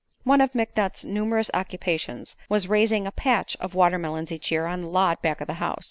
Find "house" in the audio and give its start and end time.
5.61-5.79